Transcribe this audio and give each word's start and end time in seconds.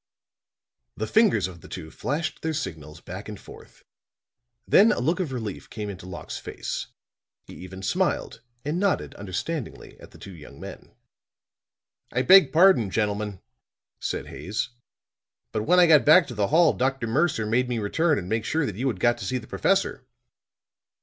The 0.97 1.05
fingers 1.05 1.45
of 1.47 1.61
the 1.61 1.67
two 1.67 1.91
flashed 1.91 2.41
their 2.41 2.55
signals 2.55 3.01
back 3.01 3.29
and 3.29 3.39
forth; 3.39 3.83
then 4.67 4.91
a 4.91 4.97
look 4.99 5.19
of 5.19 5.31
relief 5.31 5.69
came 5.69 5.91
into 5.91 6.07
Locke's 6.07 6.39
face; 6.39 6.87
he 7.45 7.53
even 7.57 7.83
smiled, 7.83 8.41
and 8.65 8.79
nodded 8.79 9.13
understandingly 9.13 9.99
at 9.99 10.09
the 10.09 10.17
two 10.17 10.33
young 10.33 10.59
men. 10.59 10.95
"I 12.11 12.23
beg 12.23 12.51
pardon, 12.51 12.89
gentlemen," 12.89 13.41
said 13.99 14.25
Haines. 14.25 14.69
"But 15.51 15.67
when 15.67 15.79
I 15.79 15.85
got 15.85 16.03
back 16.03 16.25
to 16.29 16.33
the 16.33 16.47
hall, 16.47 16.73
Dr. 16.73 17.05
Mercer 17.05 17.45
made 17.45 17.69
me 17.69 17.77
return 17.77 18.17
and 18.17 18.27
make 18.27 18.43
sure 18.43 18.65
that 18.65 18.77
you 18.77 18.87
had 18.87 18.99
got 18.99 19.19
to 19.19 19.25
see 19.25 19.37
the 19.37 19.45
Professor." 19.45 20.03